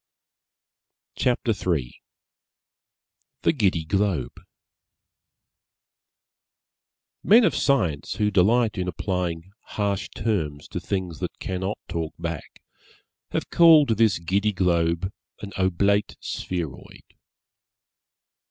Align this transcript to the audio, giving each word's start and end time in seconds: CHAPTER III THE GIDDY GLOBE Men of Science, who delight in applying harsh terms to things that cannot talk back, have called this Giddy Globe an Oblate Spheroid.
CHAPTER 1.15 1.51
III 1.51 2.01
THE 3.43 3.51
GIDDY 3.53 3.85
GLOBE 3.85 4.33
Men 7.23 7.43
of 7.43 7.55
Science, 7.55 8.13
who 8.13 8.31
delight 8.31 8.79
in 8.79 8.87
applying 8.87 9.51
harsh 9.77 10.09
terms 10.15 10.67
to 10.69 10.79
things 10.79 11.19
that 11.19 11.37
cannot 11.37 11.77
talk 11.87 12.15
back, 12.17 12.63
have 13.29 13.51
called 13.51 13.89
this 13.89 14.17
Giddy 14.17 14.53
Globe 14.53 15.11
an 15.43 15.51
Oblate 15.55 16.17
Spheroid. 16.19 17.03